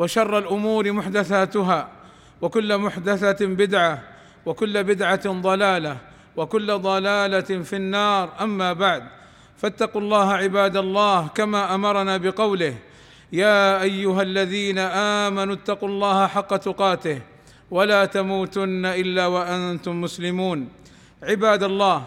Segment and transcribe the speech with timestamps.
[0.00, 1.88] وشر الأمور محدثاتها
[2.42, 4.02] وكل محدثة بدعة
[4.46, 5.96] وكل بدعة ضلالة
[6.36, 8.32] وكل ضلالة في النار.
[8.40, 9.02] أما بعد
[9.56, 12.74] فاتقوا الله عباد الله كما أمرنا بقوله
[13.32, 14.78] يا أيها الذين
[15.28, 17.20] آمنوا اتقوا الله حق تقاته
[17.70, 20.68] ولا تموتن إلا وأنتم مسلمون.
[21.22, 22.06] عباد الله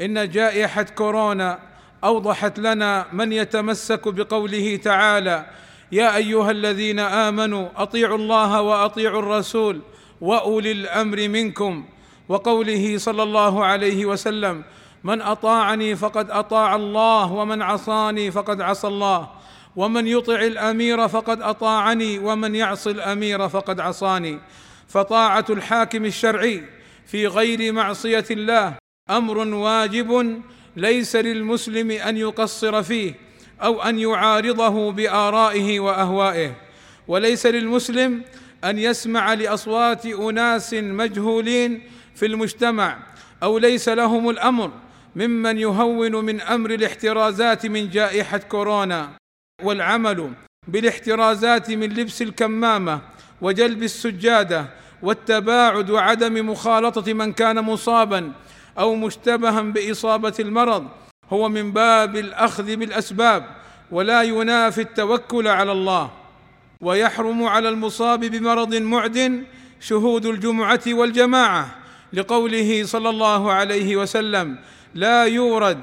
[0.00, 1.58] إن جائحة كورونا
[2.04, 5.46] أوضحت لنا من يتمسك بقوله تعالى
[5.92, 9.80] يا أيها الذين آمنوا أطيعوا الله وأطيعوا الرسول
[10.20, 11.84] وأولي الأمر منكم.
[12.28, 14.62] وقوله صلى الله عليه وسلم
[15.04, 19.28] من أطاعني فقد أطاع الله ومن عصاني فقد عصى الله
[19.76, 24.38] ومن يطع الأمير فقد أطاعني ومن يعص الأمير فقد عصاني.
[24.88, 26.64] فطاعة الحاكم الشرعي
[27.06, 28.74] في غير معصية الله
[29.10, 30.42] أمر واجب
[30.76, 33.29] ليس للمسلم أن يقصر فيه.
[33.62, 36.54] أو أن يعارضه بآرائه وأهوائه.
[37.08, 38.22] وليس للمسلم
[38.64, 41.82] أن يسمع لأصوات أناس مجهولين
[42.14, 42.98] في المجتمع
[43.42, 44.70] أو ليس لهم الأمر
[45.16, 49.10] ممن يهون من أمر الاحترازات من جائحة كورونا.
[49.62, 50.32] والعمل
[50.68, 53.00] بالاحترازات من لبس الكمامة
[53.40, 54.66] وجلب السجادة
[55.02, 58.32] والتباعد وعدم مخالطة من كان مصابا
[58.78, 60.88] أو مشتبها بإصابة المرض
[61.32, 63.46] هو من باب الأخذ بالأسباب
[63.90, 66.10] ولا ينافي التوكل على الله
[66.80, 69.44] ويحرم على المصاب بمرض معد
[69.80, 71.76] شهود الجمعة والجماعة
[72.12, 74.58] لقوله صلى الله عليه وسلم
[74.94, 75.78] لا يورد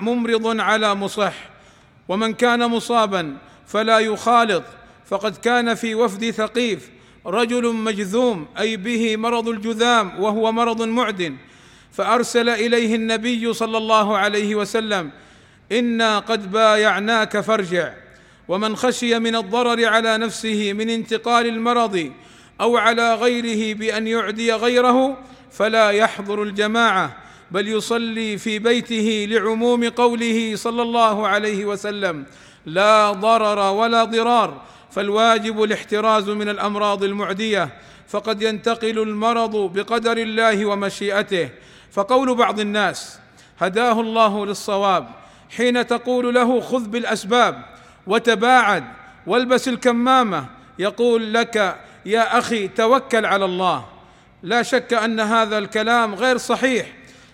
[0.00, 1.34] ممرض على مصح
[2.08, 4.64] ومن كان مصابا فلا يخالط
[5.06, 6.90] فقد كان في وفد ثقيف
[7.26, 11.36] رجل مجذوم أي به مرض الجذام وهو مرض معد
[11.96, 15.10] فأرسل إليه النبي صلى الله عليه وسلم
[15.72, 17.92] إنا قد بايعناك فارجع
[18.48, 22.12] ومن خشي من الضرر على نفسه من انتقال المرض
[22.60, 25.18] أو على غيره بأن يعدي غيره
[25.52, 27.16] فلا يحضر الجماعة
[27.50, 32.24] بل يصلي في بيته لعموم قوله صلى الله عليه وسلم
[32.66, 37.68] لا ضرر ولا ضرار فالواجب الاحتراز من الأمراض المعدية
[38.08, 41.48] فقد ينتقل المرض بقدر الله ومشيئته.
[41.92, 43.18] فقول بعض الناس
[43.58, 45.08] هداه الله للصواب
[45.56, 47.62] حين تقول له خذ بالأسباب
[48.06, 48.84] وتباعد
[49.26, 50.46] والبس الكمامة.
[50.78, 53.84] يقول لك يا أخي توكل على الله.
[54.42, 56.86] لا شك أن هذا الكلام غير صحيح.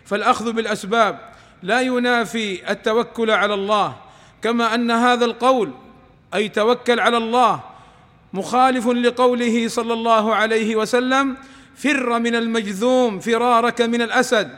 [0.05, 1.19] فالأخذ بالأسباب
[1.63, 3.97] لا ينافي التوكل على الله
[4.43, 5.73] كما أن هذا القول
[6.35, 7.61] أي توكل على الله
[8.35, 11.37] مخالف لقوله صلى الله عليه وسلم
[11.77, 14.49] فر من المجذوم فرارك من الأسد.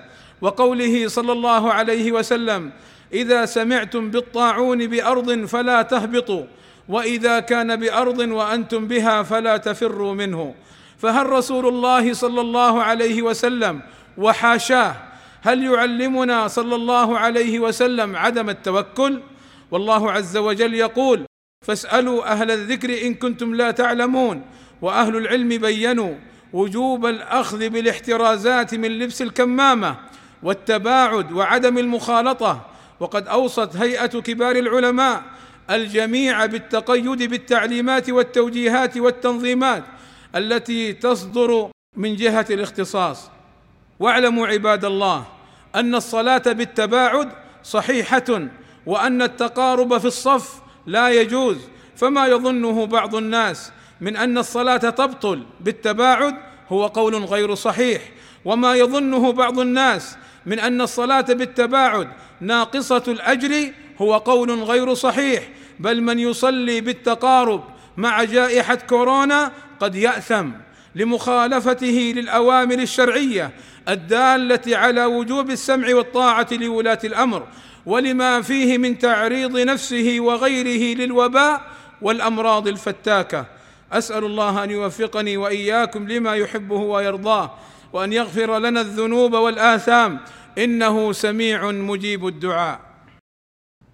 [0.40, 2.70] وقوله صلى الله عليه وسلم
[3.12, 6.44] إذا سمعتم بالطاعون بأرض فلا تهبطوا
[6.88, 10.54] وإذا كان بأرض وأنتم بها فلا تفروا منه.
[10.98, 13.80] فهل رسول الله صلى الله عليه وسلم
[14.18, 14.96] وحاشاه
[15.42, 19.20] هل يعلمنا صلى الله عليه وسلم عدم التوكل؟
[19.70, 21.26] والله عز وجل يقول
[21.64, 24.42] فاسألوا أهل الذكر إن كنتم لا تعلمون
[24.82, 26.14] وأهل العلم بينوا
[26.52, 29.96] وجوب الأخذ بالاحترازات من لبس الكمامة
[30.42, 32.66] والتباعد وعدم المخالطة.
[33.00, 35.22] وقد أوصت هيئة كبار العلماء
[35.70, 39.84] الجميع بالتقيد بالتعليمات والتوجيهات والتنظيمات
[40.36, 43.30] التي تصدر من جهة الاختصاص.
[44.00, 45.24] واعلموا عباد الله
[45.74, 47.28] أن الصلاة بالتباعد
[47.62, 48.48] صحيحة
[48.86, 51.56] وأن التقارب في الصف لا يجوز.
[51.96, 56.34] فما يظنه بعض الناس من أن الصلاة تبطل بالتباعد
[56.68, 58.02] هو قول غير صحيح.
[58.44, 60.16] وما يظنه بعض الناس
[60.46, 62.08] من أن الصلاة بالتباعد
[62.40, 65.48] ناقصة الأجر هو قول غير صحيح.
[65.78, 67.64] بل من يصلي بالتقارب
[67.96, 70.50] مع جائحة كورونا قد يأثم.
[70.94, 73.50] لمخالفته للأوامر الشرعية
[73.88, 77.46] الدالة على وجوب السمع والطاعة لولاة الأمر
[77.86, 81.70] ولما فيه من تعريض نفسه وغيره للوباء
[82.02, 83.46] والأمراض الفتاكة.
[83.92, 87.54] أسأل الله أن يوفقني وإياكم لما يحبه ويرضاه
[87.92, 90.20] وأن يغفر لنا الذنوب والآثام.
[90.58, 92.80] إنه سميع مجيب الدعاء.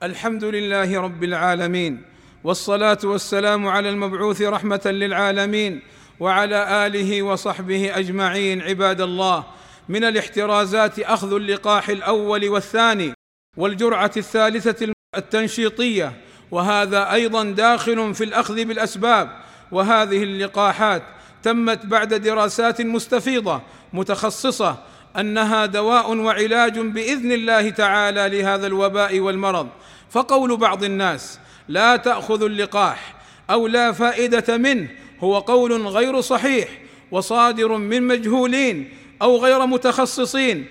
[0.03, 2.03] الحمد لله رب العالمين
[2.45, 5.83] والصلاة والسلام على المبعوث رحمة للعالمين
[6.21, 9.45] وعلى آله وصحبه أجمعين عباد الله.
[9.89, 13.13] من الاحترازات أخذ اللقاح الأول والثاني
[13.57, 16.13] والجرعة الثالثة التنشيطية.
[16.51, 19.31] وهذا أيضا داخل في الأخذ بالأسباب.
[19.73, 21.03] وهذه اللقاحات
[21.43, 23.63] تمت بعد دراسات مستفيضة
[23.93, 24.77] متخصصة
[25.19, 29.69] أنها دواء وعلاج بإذن الله تعالى لهذا الوباء والمرض.
[30.11, 31.39] فقول بعض الناس
[31.69, 33.15] لا تاخذوا اللقاح
[33.51, 34.89] أو لا فائدة منه
[35.21, 36.69] هو قول غير صحيح
[37.11, 38.91] وصادر من مجهولين
[39.23, 40.67] أو غير متخصصين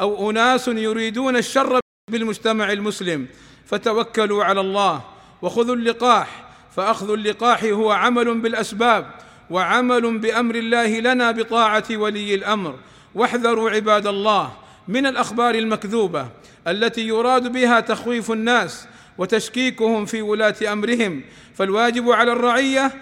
[0.00, 1.80] أو أناس يريدون الشر
[2.10, 3.26] بالمجتمع المسلم.
[3.66, 5.00] فتوكلوا على الله
[5.42, 6.44] وخذوا اللقاح
[6.76, 9.10] فاخذ اللقاح هو عمل بالأسباب
[9.50, 12.78] وعمل بأمر الله لنا بطاعة ولي الأمر.
[13.14, 14.52] واحذروا عباد الله
[14.88, 16.28] من الأخبار المكذوبة
[16.68, 18.86] التي يراد بها تخويف الناس
[19.18, 21.22] وتشكيكهم في ولاة أمرهم.
[21.54, 22.92] فالواجب على الرعية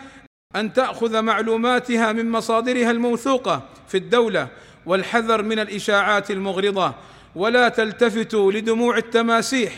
[0.56, 4.49] أن تأخذ معلوماتها من مصادرها الموثوقة في الدولة
[4.87, 6.94] والحذر من الإشاعات المغرضة
[7.35, 9.73] ولا تلتفتوا لدموع التماسيح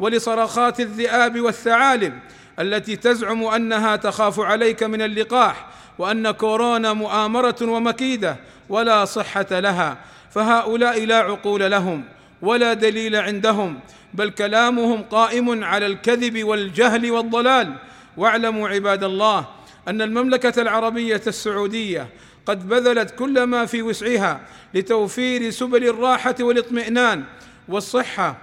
[0.00, 2.18] ولصرخات الذئاب والثعالب
[2.58, 5.66] التي تزعم أنها تخاف عليك من اللقاح
[5.98, 8.36] وأن كورونا مؤامرة ومكيدة
[8.68, 9.98] ولا صحة لها.
[10.30, 12.04] فهؤلاء لا عقول لهم
[12.42, 13.80] ولا دليل عندهم
[14.14, 17.74] بل كلامهم قائم على الكذب والجهل والضلال.
[18.16, 19.46] واعلموا عباد الله
[19.88, 22.08] أن المملكة العربية السعودية
[22.46, 24.40] قد بذلت كل ما في وسعها
[24.74, 27.24] لتوفير سبل الراحة والاطمئنان
[27.68, 28.42] والصحة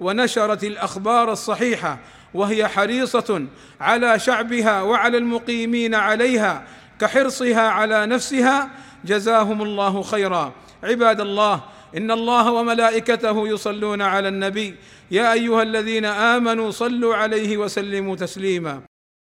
[0.00, 1.98] ونشرت الأخبار الصحيحة
[2.34, 3.46] وهي حريصة
[3.80, 6.66] على شعبها وعلى المقيمين عليها
[7.00, 8.70] كحرصها على نفسها.
[9.04, 10.52] جزاهم الله خيرا.
[10.82, 11.60] عباد الله
[11.96, 14.74] إن الله وملائكته يصلون على النبي.
[15.10, 18.82] يا أيها الذين آمنوا صلوا عليه وسلموا تسليما.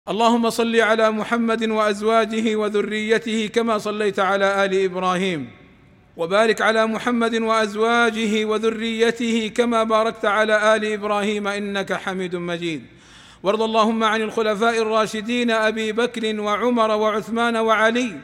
[0.09, 5.47] اللهم صل على محمد وأزواجه وذريته كما صليت على آل إبراهيم
[6.17, 12.85] وبارك على محمد وأزواجه وذريته كما باركت على آل إبراهيم إنك حميد مجيد.
[13.43, 18.15] وارض اللهم عن الخلفاء الراشدين أبي بكر وعمر وعثمان وعلي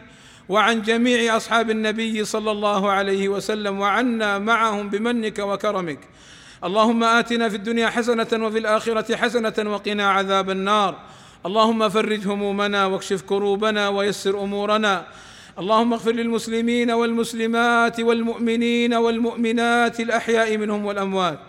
[0.50, 6.00] وعن جميع أصحاب النبي صلى الله عليه وسلم وعنا معهم بمنك وكرمك.
[6.64, 10.96] اللهم آتنا في الدنيا حسنة وفي الآخرة حسنة وقنا عذاب النار.
[11.46, 15.06] اللهم فرج همومنا واكشف كروبنا ويسر أمورنا.
[15.60, 21.40] اللهم اغفر للمسلمين والمسلمات والمؤمنين والمؤمنات الأحياء منهم والأموات.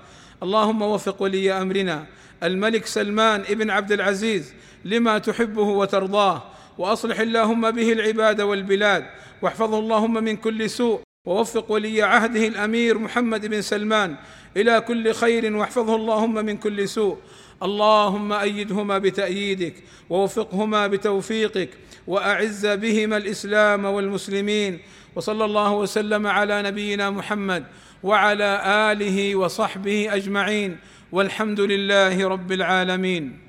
[0.42, 2.06] اللهم وفق ولي أمرنا.
[2.42, 4.54] الملك سلمان ابن عبد العزيز
[4.84, 6.42] لما تحبه وترضاه.
[6.78, 9.04] وأصلح اللهم به العباد والبلاد.
[9.42, 11.00] واحفظه اللهم من كل سوء.
[11.26, 14.16] ووفق ولي عهده الأمير محمد بن سلمان
[14.56, 17.18] إلى كل خير واحفظه اللهم من كل سوء.
[17.62, 19.74] اللهم أيدهما بتأييدك
[20.10, 21.70] ووفقهما بتوفيقك
[22.06, 24.78] وأعز بهما الإسلام والمسلمين.
[25.16, 27.64] وصلى الله وسلم على نبينا محمد
[28.02, 30.76] وعلى آله وصحبه أجمعين.
[31.12, 33.41] والحمد لله رب العالمين.